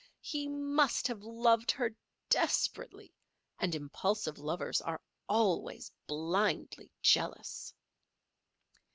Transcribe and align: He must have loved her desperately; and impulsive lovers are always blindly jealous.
He 0.23 0.47
must 0.47 1.07
have 1.07 1.21
loved 1.21 1.69
her 1.69 1.95
desperately; 2.27 3.13
and 3.59 3.75
impulsive 3.75 4.39
lovers 4.39 4.81
are 4.81 4.99
always 5.29 5.91
blindly 6.07 6.89
jealous. 7.03 7.71